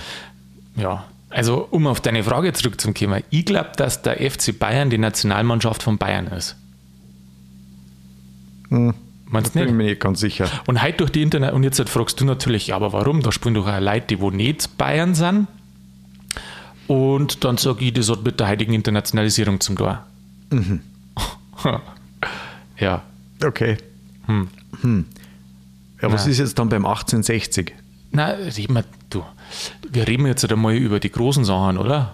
[0.75, 5.81] Ja, also um auf deine Frage zurückzukommen, ich glaube, dass der FC Bayern die Nationalmannschaft
[5.81, 6.55] von Bayern ist.
[8.69, 8.93] Hm.
[9.25, 9.77] Meinst Bin du ich nicht?
[9.77, 10.47] mir nicht ganz sicher.
[10.67, 13.21] Und heute durch die Internet, und jetzt halt fragst du natürlich, ja, aber warum?
[13.23, 15.47] Da spielen doch auch Leute, die wo nicht Bayern sind.
[16.87, 20.05] Und dann sage ich, das hat mit der heutigen Internationalisierung zum Tor.
[22.77, 23.01] ja.
[23.43, 23.77] Okay.
[24.27, 24.49] Hm.
[26.03, 26.31] Ja, was Na.
[26.31, 27.73] ist jetzt dann beim 1860?
[28.11, 29.23] Na, reden wir, du,
[29.91, 32.13] wir reden jetzt einmal über die großen Sachen, oder?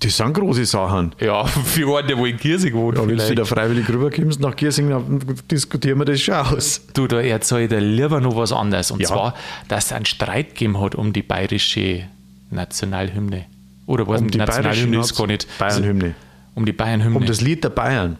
[0.00, 1.14] Das sind große Sachen.
[1.20, 2.98] Ja, für einen, der wo in Giersing wohnt.
[2.98, 6.80] Ja, wenn du wieder freiwillig rüberkommst nach Giersing, dann diskutieren wir das schon aus.
[6.94, 8.90] Du, da erzähle ich dir lieber noch was anderes.
[8.90, 9.08] Und Ja.
[9.08, 9.34] zwar,
[9.68, 12.04] dass es einen Streit gegeben hat um die bayerische
[12.50, 13.44] Nationalhymne.
[13.86, 15.46] Oder was Um die Nationalhymne bayerische ist gar nicht.
[15.58, 16.14] Bayernhymne.
[16.54, 17.16] Um die Bayernhymne.
[17.18, 18.16] Um das Lied der Bayern.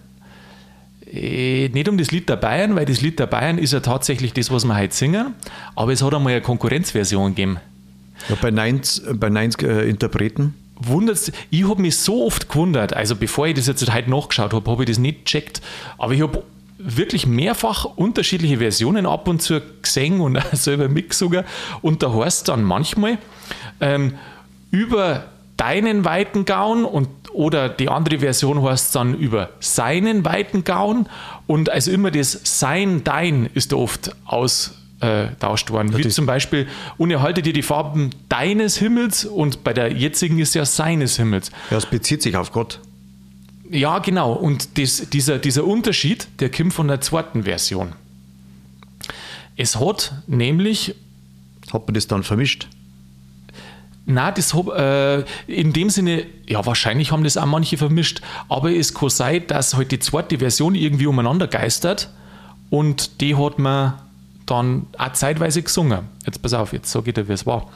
[1.17, 4.33] Äh, nicht um das Lied der Bayern, weil das Lied der Bayern ist ja tatsächlich
[4.33, 5.35] das, was wir heute singen.
[5.75, 7.59] Aber es hat einmal eine Konkurrenzversion gegeben.
[8.29, 10.55] Ja, bei Neins, bei Neins äh, Interpreten.
[10.79, 14.71] Wundert's, ich habe mich so oft gewundert, also bevor ich das jetzt heute nachgeschaut habe,
[14.71, 15.63] habe ich das nicht gecheckt,
[15.97, 16.43] aber ich habe
[16.79, 21.45] wirklich mehrfach unterschiedliche Versionen ab und zu gesehen und auch selber mitgesungen
[21.81, 23.17] und da heißt dann manchmal
[23.81, 24.15] ähm,
[24.71, 25.25] über
[25.57, 31.07] deinen weiten Gaun und oder die andere Version heißt dann über seinen weiten Gaun
[31.47, 35.97] und also immer das sein, dein ist da oft ausgetauscht worden.
[35.97, 40.39] Wie das- zum Beispiel, und erhalte dir die Farben deines Himmels und bei der jetzigen
[40.39, 41.51] ist ja seines Himmels.
[41.71, 42.81] Ja, es bezieht sich auf Gott.
[43.71, 44.33] Ja, genau.
[44.33, 47.93] Und das, dieser, dieser Unterschied, der kommt von der zweiten Version.
[49.57, 50.95] Es hat nämlich,
[51.73, 52.69] Hat man das dann vermischt?
[54.07, 58.71] Na, das hab, äh, in dem Sinne, ja, wahrscheinlich haben das auch manche vermischt, aber
[58.71, 62.09] es kann sein, dass halt die zweite Version irgendwie umeinander geistert
[62.71, 63.95] und die hat man
[64.47, 66.09] dann auch zeitweise gesungen.
[66.25, 67.69] Jetzt pass auf, jetzt sage ich dir, wie es war.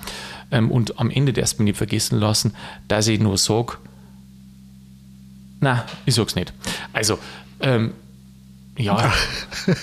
[0.52, 2.54] Ähm, und am Ende erst mir nicht vergessen lassen,
[2.86, 3.78] dass ich nur sage,
[5.58, 6.52] na, ich sag's nicht.
[6.92, 7.18] Also,
[7.60, 7.92] ähm,
[8.78, 9.12] ja,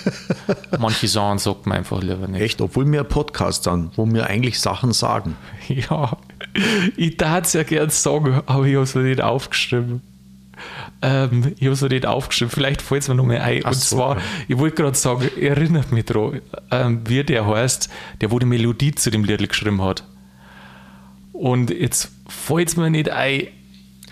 [0.79, 2.41] manche Sachen sagt man einfach lieber nicht.
[2.41, 5.35] Echt, obwohl wir einen Podcast sind, wo wir eigentlich Sachen sagen.
[5.67, 6.17] Ja,
[6.95, 10.01] ich darf es ja gern sagen, aber ich habe es mir nicht aufgeschrieben.
[11.01, 13.61] Ähm, ich habe es mir nicht aufgeschrieben, vielleicht fällt es mir noch mal ein.
[13.65, 14.23] Ach Und so, zwar, ja.
[14.47, 17.89] ich wollte gerade sagen, erinnert mich daran, ähm, wie der heißt,
[18.21, 20.03] der wo die Melodie zu dem Lied geschrieben hat.
[21.33, 23.47] Und jetzt fällt es mir nicht ein,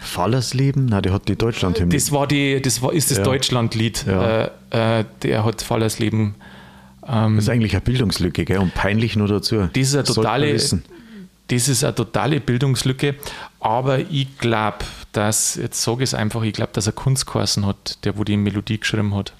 [0.06, 0.86] Fallersleben?
[0.88, 1.94] Nein, der hat die Deutschlandhymne.
[1.94, 3.24] das war die, das war, ist das Ja.
[3.24, 4.06] Deutschlandlied.
[4.08, 4.46] Ja.
[4.72, 6.36] Äh, äh, der hat Fallersleben.
[7.02, 8.58] Das ist eigentlich eine Bildungslücke, gell?
[8.58, 9.58] Und peinlich nur dazu.
[9.58, 10.84] Das ist eine totale, wissen.
[11.50, 13.14] das ist eine totale Bildungslücke.
[13.60, 14.80] Aber ich glaube,
[15.12, 18.24] dass, jetzt sage ich es einfach, ich glaube, dass er Kunst geheißen hat, der wo
[18.24, 19.34] die Melodie geschrieben hat.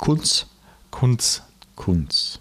[0.00, 0.48] Kunst.
[0.90, 1.44] Kunst.
[1.76, 2.40] Kunst.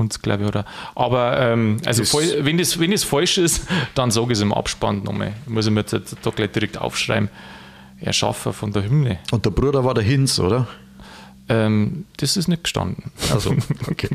[0.00, 0.64] Kunst, glaube ich, oder?
[0.94, 4.40] Aber ähm, also Das- voll, wenn, das, wenn das falsch ist, dann sage ich es
[4.40, 5.34] im Abspann nochmal.
[5.44, 7.28] Ich muss ich mir jetzt da gleich direkt aufschreiben.
[8.00, 9.18] Erschaffer von der Hymne.
[9.30, 10.66] Und der Bruder war der Hinz, oder?
[11.50, 13.12] Ähm, das ist nicht gestanden.
[13.30, 13.54] Also,
[13.90, 14.08] okay.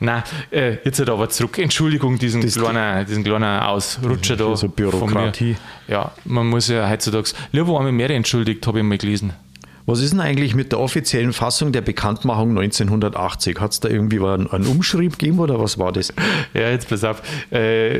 [0.00, 0.22] Nein,
[0.52, 1.58] äh, jetzt halt aber zurück.
[1.58, 4.44] Entschuldigung, diesen Das- kleinen, diesen kleinen Ausrutscher da.
[4.54, 5.56] so von Bürokratie.
[5.88, 5.94] Mir.
[5.94, 7.30] Ja, man muss ja heutzutage.
[7.50, 9.32] Lieber einmal mehr entschuldigt, habe ich mal gelesen.
[9.88, 13.58] Was ist denn eigentlich mit der offiziellen Fassung der Bekanntmachung 1980?
[13.58, 16.12] Hat es da irgendwie einen, einen Umschrieb gegeben oder was war das?
[16.52, 17.22] Ja, jetzt pass auf.
[17.50, 17.96] Äh,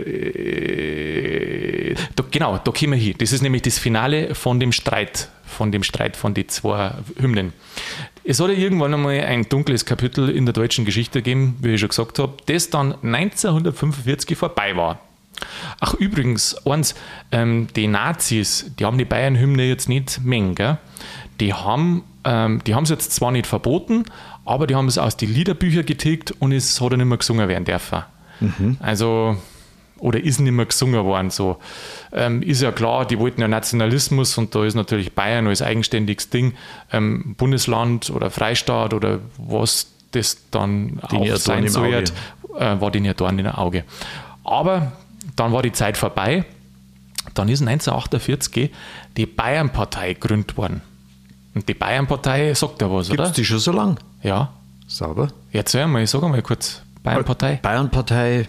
[1.92, 3.14] äh, da, genau, da kommen wir hin.
[3.16, 7.54] Das ist nämlich das Finale von dem Streit, von dem Streit von den zwei Hymnen.
[8.22, 11.80] Es hat ja irgendwann einmal ein dunkles Kapitel in der deutschen Geschichte gegeben, wie ich
[11.80, 15.00] schon gesagt habe, das dann 1945 vorbei war.
[15.80, 16.94] Ach, übrigens, eins,
[17.32, 20.78] ähm, die Nazis, die haben die Bayern-Hymne jetzt nicht mengen, gell?
[21.40, 24.04] Die haben ähm, die haben es jetzt zwar nicht verboten,
[24.44, 27.48] aber die haben es aus den Liederbüchern getilgt und es hat er nicht mehr gesungen
[27.48, 28.02] werden dürfen.
[28.80, 29.38] Also,
[29.98, 31.30] oder ist nicht mehr gesungen worden.
[31.30, 31.58] So.
[32.12, 36.28] Ähm, ist ja klar, die wollten ja Nationalismus und da ist natürlich Bayern als eigenständiges
[36.28, 36.52] Ding,
[36.92, 43.06] ähm, Bundesland oder Freistaat oder was das dann Den auch sein soll, äh, war denen
[43.06, 43.84] ja Dorn in Auge.
[44.44, 44.92] Aber
[45.34, 46.44] dann war die Zeit vorbei.
[47.34, 48.70] Dann ist 1948
[49.16, 50.82] die Bayernpartei gegründet worden.
[51.58, 53.34] Und die Bayernpartei sagt ja was, Gibt es oder?
[53.34, 53.98] die schon so lang?
[54.22, 54.52] Ja.
[54.86, 55.28] Sauber.
[55.50, 56.82] Erzähl mal, sag mal kurz.
[57.02, 57.58] Bayernpartei.
[57.60, 58.46] Bayernpartei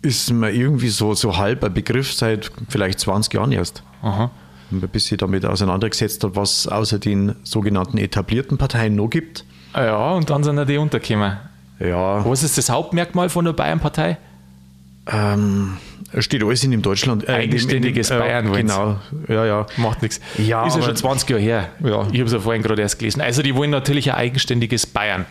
[0.00, 3.82] ist mir irgendwie so, so halb ein Begriff seit vielleicht 20 Jahren erst.
[4.00, 4.30] Aha.
[4.70, 9.44] Bis sich damit auseinandergesetzt hat, was außer den sogenannten etablierten Parteien noch gibt.
[9.74, 11.36] Ja, und dann sind ja die untergekommen.
[11.80, 14.16] Ja, Was ist das Hauptmerkmal von der Bayernpartei?
[15.06, 15.76] ähm,
[16.18, 17.22] steht alles in dem Deutschland.
[17.24, 18.72] äh, in dem- Eigenständiges äh, Bayern, wollen's.
[18.72, 19.66] Genau, ja, ja.
[19.76, 20.20] Macht nichts.
[20.38, 21.68] Ja, ist ja schon 20 Jahre her.
[21.84, 22.02] Ja.
[22.12, 23.20] Ich habe es ja vorhin gerade erst gelesen.
[23.20, 25.26] Also die wollen natürlich ein eigenständiges Bayern.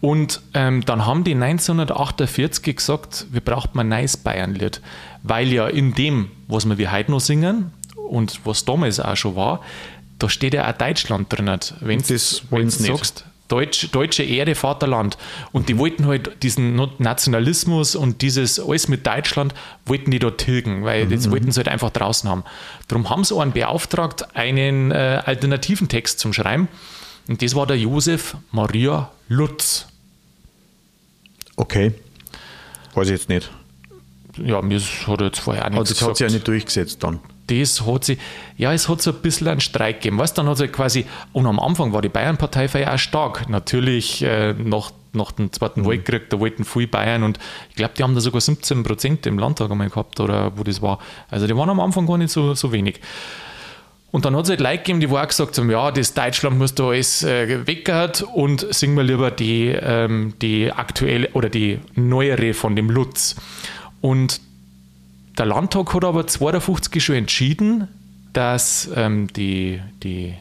[0.00, 4.80] Und ähm, dann haben die 1948 gesagt, wir brauchen ein neues Bayernlied.
[5.22, 7.72] Weil ja in dem, was wir wie heute noch singen
[8.08, 9.60] und was damals auch schon war,
[10.18, 11.50] da steht ja auch Deutschland drin.
[11.80, 15.16] Wenn du sagst, Deutsch, deutsche Erde, Vaterland.
[15.52, 19.54] Und die wollten halt diesen Nationalismus und dieses alles mit Deutschland,
[19.86, 21.10] wollten die dort tilgen, weil mhm.
[21.10, 22.44] das wollten sie halt einfach draußen haben.
[22.88, 26.68] Darum haben sie einen beauftragt, einen äh, alternativen Text zum Schreiben.
[27.26, 29.86] Und das war der Josef Maria Lutz.
[31.56, 31.92] Okay.
[32.94, 33.50] Weiß ich jetzt nicht.
[34.36, 37.02] Ja, mir hat er jetzt vorher auch nicht Also das hat sich ja nicht durchgesetzt
[37.02, 38.18] dann das hat sich,
[38.56, 40.18] ja, es hat so ein bisschen einen Streik gegeben.
[40.18, 43.48] Weißt, dann hat es quasi, und am Anfang war die Bayern-Partei auch stark.
[43.48, 45.88] Natürlich äh, nach, nach dem Zweiten mhm.
[45.88, 47.38] Weltkrieg, da wollten viele Bayern und
[47.70, 50.80] ich glaube, die haben da sogar 17 Prozent im Landtag einmal gehabt oder wo das
[50.82, 50.98] war.
[51.30, 53.00] Also die waren am Anfang gar nicht so, so wenig.
[54.10, 56.74] Und dann hat es halt Leute gegeben, die auch gesagt haben, ja, das Deutschland muss
[56.74, 62.54] da alles äh, weggehört und singen wir lieber die, ähm, die aktuelle oder die neuere
[62.54, 63.36] von dem Lutz.
[64.00, 64.40] Und
[65.38, 67.88] der Landtag hat aber 52 schon entschieden,
[68.32, 70.34] dass ähm, die, die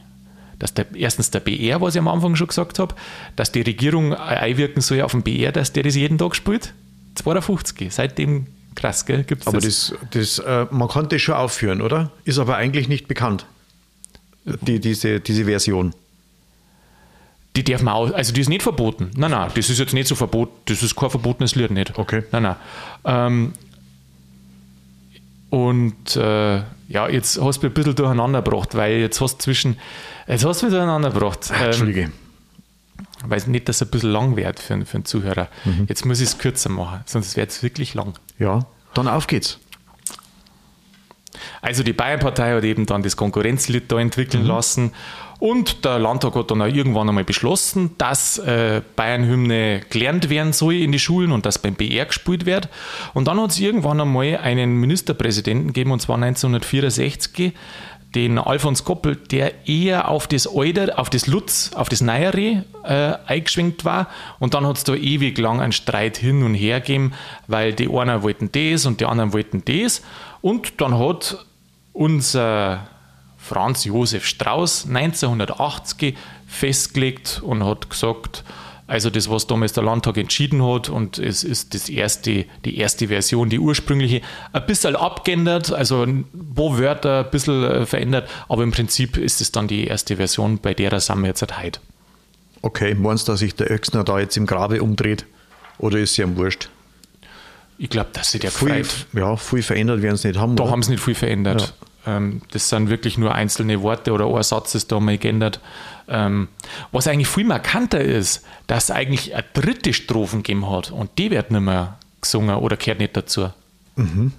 [0.60, 2.96] dass der, erstens der BR, was ich am Anfang schon gesagt habe,
[3.36, 6.74] dass die Regierung einwirken soll auf den BR, dass der das jeden Tag spielt.
[7.16, 9.24] 52, seitdem krass, gell?
[9.24, 12.12] Gibt's aber das, das, äh, man kann das schon aufführen, oder?
[12.26, 13.46] Ist aber eigentlich nicht bekannt,
[14.46, 15.94] die, diese, diese Version.
[17.56, 19.10] Die darf man auch, also die ist nicht verboten.
[19.16, 21.98] Nein, nein, das ist jetzt nicht so verboten, das ist kein verbotenes Lied nicht.
[21.98, 22.24] Okay.
[22.32, 22.56] Nein, nein.
[23.04, 23.54] Ähm,
[25.50, 26.58] und äh,
[26.90, 29.78] ja, jetzt hast du ein bisschen durcheinander gebracht, weil jetzt hast du zwischen,
[30.28, 31.52] jetzt hast du mich durcheinander gebracht.
[31.54, 32.12] Ähm, Entschuldige.
[33.26, 35.48] Weil nicht, dass es ein bisschen lang wird für, für einen Zuhörer.
[35.66, 35.86] Mhm.
[35.88, 38.14] Jetzt muss ich es kürzer machen, sonst wird es wirklich lang.
[38.40, 39.60] Ja, dann auf geht's.
[41.62, 44.50] Also die Bayernpartei hat eben dann das Konkurrenzlied da entwickeln mhm.
[44.50, 44.92] lassen
[45.40, 50.76] und der Landtag hat dann auch irgendwann einmal beschlossen, dass äh, Bayern-Hymne gelernt werden soll
[50.76, 52.70] in die Schulen und dass beim BR gespielt wird.
[53.14, 57.54] Und dann hat es irgendwann einmal einen Ministerpräsidenten gegeben, und zwar 1964,
[58.16, 63.14] den Alfons Koppel, der eher auf das Alte, auf das Lutz, auf das Neuere äh,
[63.28, 64.08] eingeschwenkt war.
[64.40, 67.14] Und dann hat es da ewig lang einen Streit hin und her gegeben,
[67.48, 70.02] weil die einen wollten das und die anderen wollten das.
[70.42, 71.46] Und dann hat
[71.94, 72.88] unser
[73.48, 76.16] Franz Josef Strauß 1980
[76.48, 78.44] festgelegt und hat gesagt,
[78.88, 83.10] also das, was damals der Landtag entschieden hat und es ist das erste, die erste
[83.10, 84.22] Version, die ursprüngliche,
[84.54, 89.42] ein bisschen abgeändert, also ein paar Wörter ein bisschen äh, verändert, aber im Prinzip ist
[89.42, 91.80] es dann die erste Version, bei der sind wir jetzt halt heute.
[92.62, 95.26] Okay, meinst du, dass sich der Öxner da jetzt im Grabe umdreht
[95.78, 96.70] oder ist sie am Wurscht?
[97.78, 98.84] Ich glaube, dass sie der viel,
[99.14, 100.56] Ja, viel verändert werden sie nicht haben.
[100.56, 101.62] Da haben sie nicht viel verändert.
[101.62, 101.87] Ja.
[102.08, 105.60] Ähm, das sind wirklich nur einzelne Worte oder ein Satz ist da mal geändert.
[106.08, 106.48] Ähm,
[106.94, 111.30] was eigentlich viel markanter ist, dass es eigentlich eine dritte Strophen gegeben hat und die
[111.32, 113.50] wird nicht mehr gesungen oder gehört nicht dazu.
[113.98, 114.32] Mhm.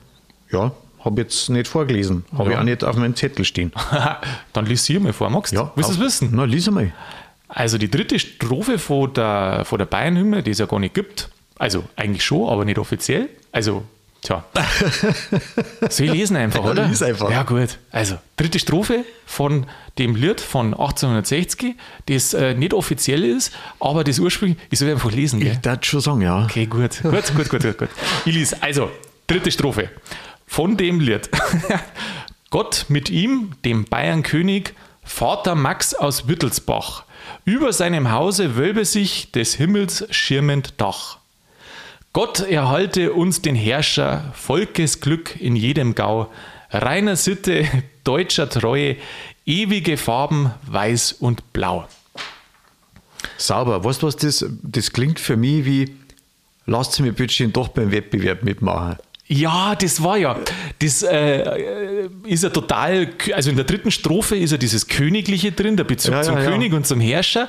[0.50, 0.72] Ja,
[1.04, 2.24] habe jetzt nicht vorgelesen.
[2.32, 2.50] Habe ja.
[2.52, 3.70] ich auch nicht auf meinem Zettel stehen.
[4.54, 5.58] Dann lies sie mal vor, magst du?
[5.58, 6.30] Ja, Willst du es wissen?
[6.32, 6.92] Na, lies mal.
[7.48, 11.30] Also die dritte Strophe von der, von der Bayern-Hymne, die es ja gar nicht gibt,
[11.58, 13.28] also eigentlich schon, aber nicht offiziell.
[13.52, 13.84] Also
[14.22, 14.44] Tja.
[15.88, 16.86] Soll ich lesen einfach, oder?
[16.86, 17.30] Lies einfach.
[17.30, 17.78] Ja, gut.
[17.90, 19.66] Also, dritte Strophe von
[19.98, 21.76] dem Lied von 1860,
[22.06, 25.52] das äh, nicht offiziell ist, aber das ursprünglich, ich soll einfach lesen, gell?
[25.52, 26.44] Ich darf schon sagen, ja.
[26.44, 27.00] Okay, gut.
[27.02, 27.88] Gut, gut, gut, gut, gut.
[28.24, 28.60] Ich lese.
[28.62, 28.90] Also,
[29.26, 29.90] dritte Strophe
[30.46, 31.28] von dem Lied.
[32.50, 34.72] Gott mit ihm, dem Bayernkönig,
[35.04, 37.04] Vater Max aus Wittelsbach.
[37.44, 41.17] Über seinem Hause wölbe sich des Himmels schirmend Dach.
[42.12, 46.30] Gott erhalte uns den Herrscher, Volkesglück in jedem Gau,
[46.70, 47.66] reiner Sitte,
[48.04, 48.96] deutscher Treue,
[49.44, 51.86] ewige Farben, weiß und blau.
[53.36, 53.84] Sauber.
[53.84, 55.96] Weißt du, was das, das klingt für mich wie,
[56.66, 58.96] lasst mich bitte doch beim Wettbewerb mitmachen.
[59.30, 60.38] Ja, das war ja.
[60.78, 65.76] Das äh, ist ja total, also in der dritten Strophe ist ja dieses Königliche drin,
[65.76, 66.78] der Bezug ja, zum ja, König ja.
[66.78, 67.48] und zum Herrscher.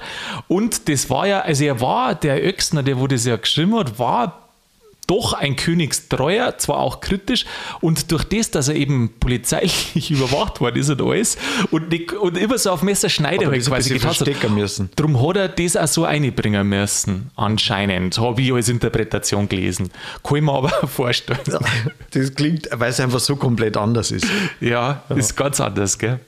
[0.50, 3.98] Und das war ja, also er war, der Öxner, der wo das ja geschrieben hat,
[3.98, 4.48] war
[5.10, 7.45] doch ein Königstreuer, zwar auch kritisch,
[7.82, 11.38] und durch das, dass er eben polizeilich überwacht worden ist und alles,
[11.72, 15.00] und, nicht, und immer so auf Messerschneide halt quasi getan hat.
[15.00, 19.89] Darum hat er das auch so einbringen müssen, anscheinend, habe ich als Interpretation gelesen.
[20.24, 21.39] Kann ich mir aber vorstellen.
[22.12, 24.28] Das klingt, weil es einfach so komplett anders ist.
[24.62, 25.15] Ja, ja.
[25.15, 26.19] ist ganz anders, gell?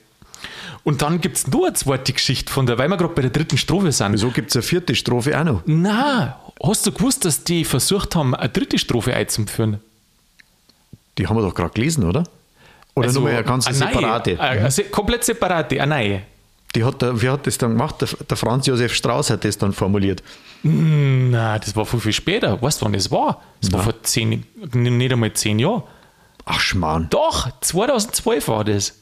[0.84, 3.32] Und dann gibt es nur eine zweite Geschichte von der, weil wir gerade bei der
[3.32, 4.14] dritten Strophe sind.
[4.14, 5.62] Wieso gibt es eine vierte Strophe auch noch?
[5.66, 9.80] Na, Hast du gewusst, dass die versucht haben, eine dritte Strophe einzuführen?
[11.18, 12.24] Die haben wir doch gerade gelesen, oder?
[12.94, 14.36] Oder also, nur eine ganz eine separate?
[14.36, 16.22] Neue, eine, komplett separate, eine neue.
[16.76, 17.96] Die hat der, wer hat das dann gemacht?
[18.02, 20.22] Der, der, Franz Josef Strauß hat das dann formuliert.
[20.62, 22.62] Hm, na, das war viel, viel später.
[22.62, 23.42] Weißt du, wann das war?
[23.60, 23.78] Das Na.
[23.78, 25.84] war vor zehn, nicht einmal zehn Jahren.
[26.46, 27.08] Ach, Schmarrn.
[27.10, 28.94] Doch, 2012 war das.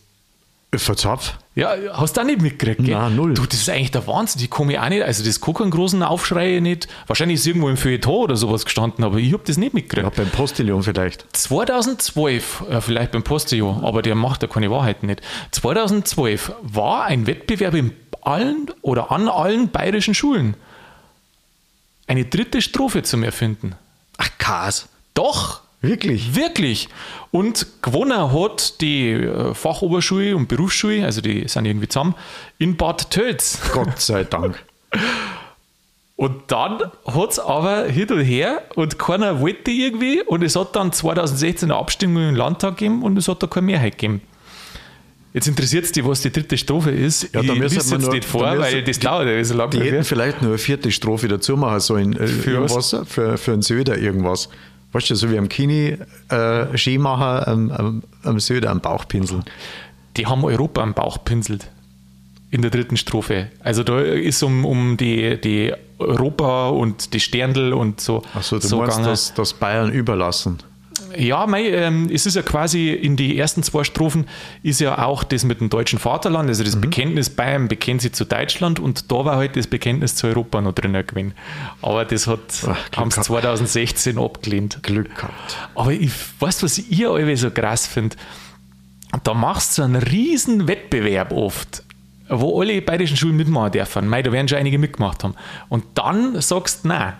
[0.72, 1.34] Verzapf?
[1.56, 2.96] Ja, hast du auch nicht mitgekriegt, gell?
[2.96, 3.34] Nein, null.
[3.34, 4.40] Du, das ist eigentlich der Wahnsinn.
[4.40, 5.02] Die komme ich auch nicht.
[5.02, 6.88] Also, das kann keinen großen Aufschrei nicht.
[7.08, 10.06] Wahrscheinlich ist irgendwo im Feuilleton oder sowas gestanden, aber ich habe das nicht mitgekriegt.
[10.06, 11.26] Ja, beim Postillon vielleicht.
[11.36, 15.22] 2012, ja, vielleicht beim Postillon, aber der macht ja keine Wahrheiten nicht.
[15.52, 20.54] 2012 war ein Wettbewerb in allen oder an allen bayerischen Schulen.
[22.06, 23.76] Eine dritte Strophe zum Erfinden.
[24.18, 24.88] Ach, Kas.
[25.16, 26.36] Doch, Wirklich?
[26.36, 26.90] Wirklich.
[27.32, 32.16] Und gewonnen hat die äh, Fachoberschule und Berufsschule, also die sind irgendwie zusammen,
[32.58, 33.60] in Bad Tölz.
[33.74, 34.62] Gott sei Dank.
[36.16, 40.76] Und dann hat es aber hin und her und keiner wollte irgendwie und es hat
[40.76, 44.22] dann 2016 eine Abstimmung im Landtag gegeben und es hat da keine Mehrheit gegeben.
[45.32, 47.24] Jetzt interessiert es dich, was die dritte Strophe ist.
[47.34, 49.54] Ja, da ich müssen lese wir jetzt nur- nicht vor, weil das dauert ja so
[49.54, 49.70] lange.
[49.70, 52.14] Die hätten vielleicht nur eine vierte Strophe dazu machen sollen.
[52.18, 54.50] Äh, Für irgendwas, für, für einen Söder irgendwas.
[54.92, 55.98] Weißt du, so wie am Kini
[56.30, 59.44] äh, Skimacher am, am, am Söder am Bauch pinseln.
[60.18, 61.70] die haben Europa am Bauch pinselt.
[62.52, 63.52] In der dritten Strophe.
[63.60, 68.24] Also da ist um, um die, die Europa und die Sterndl und so.
[68.34, 69.12] Achso, du so meinst gegangen.
[69.12, 70.58] das, das Bayern überlassen.
[71.18, 74.28] Ja, mei, ähm, es ist ja quasi in die ersten zwei Strophen
[74.64, 76.82] ist ja auch das mit dem deutschen Vaterland, also das Mhm.
[76.82, 80.74] Bekenntnis Bayern bekennt sie zu Deutschland und da war halt das Bekenntnis zu Europa noch
[80.74, 81.34] drin gewesen.
[81.82, 82.40] Aber das hat
[82.96, 83.26] haben sie gehabt.
[83.26, 84.84] 2016 abgelehnt.
[84.84, 85.58] Glück gehabt.
[85.76, 88.16] Aber ich weiß, was ich alle so krass finde.
[89.24, 91.84] Da machst du einen riesen Wettbewerb oft,
[92.30, 94.08] wo alle bayerischen Schulen mitmachen dürfen.
[94.08, 95.34] Mei, da werden schon einige mitgemacht haben.
[95.68, 97.14] Und dann sagst du, nein.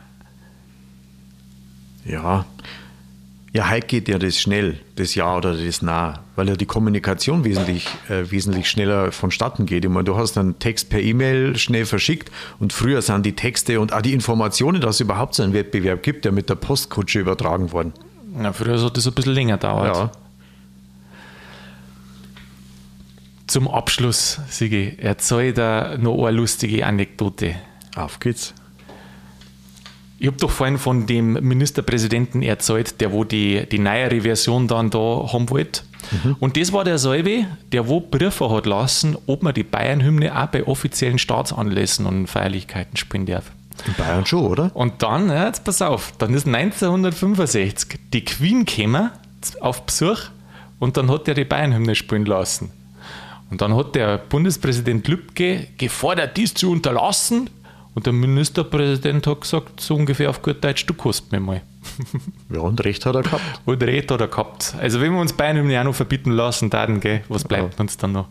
[2.06, 2.46] Ja.
[3.52, 7.44] Ja, heute geht ja das schnell, das Ja oder das Na, weil ja die Kommunikation
[7.44, 9.84] wesentlich, äh, wesentlich schneller vonstatten geht.
[9.84, 13.80] Ich meine, du hast einen Text per E-Mail schnell verschickt und früher sind die Texte
[13.80, 17.20] und auch die Informationen, dass es überhaupt so einen Wettbewerb gibt, ja mit der Postkutsche
[17.20, 17.94] übertragen worden.
[18.40, 19.96] Ja, früher hat das ein bisschen länger gedauert.
[19.96, 20.12] Ja.
[23.48, 27.56] Zum Abschluss, Sigi, erzähl da noch eine lustige Anekdote.
[27.96, 28.54] Auf geht's.
[30.20, 34.90] Ich habe doch vorhin von dem Ministerpräsidenten erzählt, der wo die, die neuere Version dann
[34.90, 35.00] da
[35.32, 35.82] haben wollte.
[36.40, 40.66] Und das war derselbe, der wo Briefe hat lassen, ob man die Bayern-Hymne auch bei
[40.66, 43.52] offiziellen Staatsanlässen und Feierlichkeiten spielen darf.
[43.86, 44.72] In Bayern schon, oder?
[44.76, 49.12] Und dann, ja, jetzt pass auf, dann ist 1965 die Queen gekommen
[49.62, 50.20] auf Besuch
[50.80, 52.72] und dann hat er die Bayern-Hymne spielen lassen.
[53.50, 57.50] Und dann hat der Bundespräsident Lübcke gefordert, dies zu unterlassen.
[57.96, 61.62] Und der Ministerpräsident hat gesagt, so ungefähr auf gut Deutsch, du kostet mir mal.
[62.54, 63.62] Ja, und recht hat er gehabt.
[63.66, 64.76] Und recht hat er gehabt.
[64.80, 68.14] Also wenn wir uns Bayern-Hymne auch noch verbieten lassen, dann, gell, was bleibt uns dann
[68.14, 68.28] noch?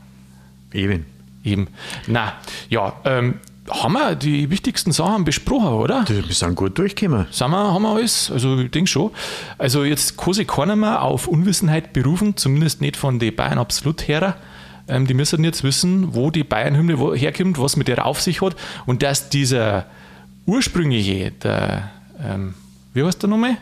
[0.72, 1.06] Eben.
[1.44, 1.68] Eben.
[2.06, 2.34] Na,
[2.68, 3.34] ja, ähm,
[3.70, 6.04] haben wir die wichtigsten Sachen besprochen, oder?
[6.08, 7.26] Wir sind gut durchgekommen.
[7.30, 8.30] Sind wir, haben wir alles?
[8.30, 9.10] Also ich denke schon.
[9.56, 14.08] Also jetzt kann sich keiner mehr auf Unwissenheit berufen, zumindest nicht von den Bayern absolut
[14.08, 14.36] her.
[14.88, 18.56] Ähm, die müssen jetzt wissen, wo die Bayern-Hymne herkommt, was mit der auf sich hat
[18.86, 19.86] und dass dieser
[20.46, 21.90] ursprüngliche, der,
[22.24, 22.54] ähm,
[22.94, 23.56] wie heißt der nochmal?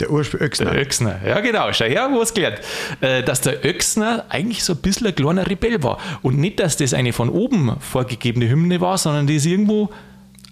[0.00, 0.72] Der Ursprung Öxner.
[0.72, 2.58] Der Öxner, ja genau, schau her, wo es gelernt.
[3.00, 5.98] Äh, dass der Öxner eigentlich so ein bisschen ein kleiner Rebell war.
[6.20, 9.88] Und nicht, dass das eine von oben vorgegebene Hymne war, sondern die ist irgendwo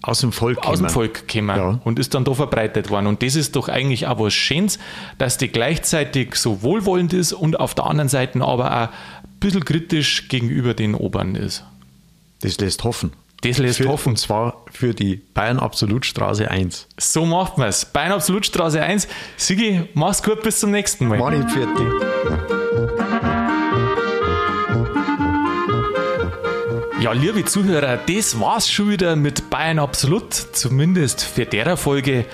[0.01, 0.89] Aus dem Volk aus dem gekommen.
[0.89, 1.79] Volk gekommen Ja.
[1.83, 3.05] und ist dann da verbreitet worden.
[3.05, 4.79] Und das ist doch eigentlich auch was Schönes,
[5.19, 8.89] dass die gleichzeitig so wohlwollend ist und auf der anderen Seite aber auch
[9.45, 11.63] bisschen kritisch gegenüber den Obern ist.
[12.41, 13.13] Das lässt hoffen.
[13.41, 14.09] Das lässt Für, hoffen.
[14.09, 16.87] Und zwar für die Bayern Absolutstraße 1.
[16.97, 17.85] So macht man es.
[17.85, 19.07] Bayern Absolutstraße 1.
[19.37, 21.19] Sigi, mach's gut, bis zum nächsten Mal.
[21.19, 21.83] Manni Pfirti.
[27.01, 32.25] Ja, liebe Zuhörer, das war's schon wieder mit Bayern Absolut, zumindest für derer Folge.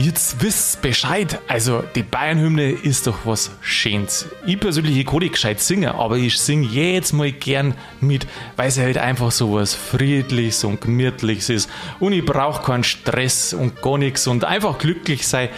[0.00, 1.40] Jetzt wisst Bescheid.
[1.48, 4.28] Also, die Bayern-Hymne ist doch was Schönes.
[4.46, 8.68] Ich persönlich ich kann nicht gescheit singen, aber ich singe jetzt mal gern mit, weil
[8.68, 11.70] es halt einfach so was Friedliches und Gemütliches ist.
[11.98, 15.48] Und ich brauche keinen Stress und gar nichts und einfach glücklich sein.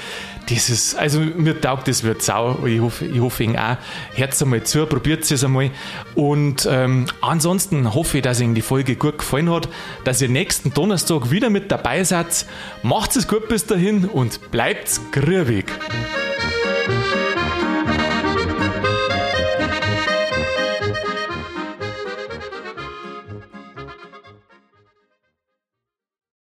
[0.51, 2.67] Das also mir taugt das wird sau.
[2.67, 3.77] Ich hoffe, ich hoffe Ihnen auch.
[4.15, 5.71] Hört einmal zu, probiert es einmal.
[6.15, 9.69] Und ähm, ansonsten hoffe ich, dass Ihnen die Folge gut gefallen hat,
[10.05, 12.47] dass ihr nächsten Donnerstag wieder mit dabei seid.
[12.83, 15.67] Macht es gut bis dahin und bleibt grübig.